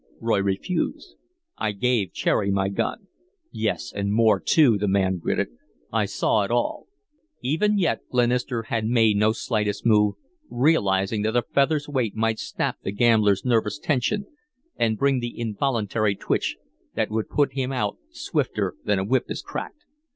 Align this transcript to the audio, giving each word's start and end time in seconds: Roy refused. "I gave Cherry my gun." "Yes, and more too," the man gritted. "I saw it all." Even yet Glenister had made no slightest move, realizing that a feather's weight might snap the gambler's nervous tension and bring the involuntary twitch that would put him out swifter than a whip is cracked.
Roy 0.19 0.39
refused. 0.41 1.13
"I 1.59 1.73
gave 1.73 2.11
Cherry 2.11 2.49
my 2.49 2.69
gun." 2.69 3.05
"Yes, 3.51 3.93
and 3.95 4.11
more 4.11 4.39
too," 4.39 4.79
the 4.79 4.87
man 4.87 5.19
gritted. 5.19 5.49
"I 5.93 6.05
saw 6.05 6.41
it 6.41 6.49
all." 6.49 6.87
Even 7.43 7.77
yet 7.77 8.01
Glenister 8.09 8.63
had 8.63 8.87
made 8.87 9.17
no 9.17 9.31
slightest 9.31 9.85
move, 9.85 10.15
realizing 10.49 11.21
that 11.21 11.35
a 11.35 11.43
feather's 11.43 11.87
weight 11.87 12.15
might 12.15 12.39
snap 12.39 12.77
the 12.81 12.91
gambler's 12.91 13.45
nervous 13.45 13.77
tension 13.77 14.25
and 14.75 14.97
bring 14.97 15.19
the 15.19 15.39
involuntary 15.39 16.15
twitch 16.15 16.57
that 16.95 17.11
would 17.11 17.29
put 17.29 17.53
him 17.53 17.71
out 17.71 17.99
swifter 18.09 18.73
than 18.83 18.97
a 18.97 19.03
whip 19.05 19.25
is 19.27 19.43
cracked. 19.43 19.83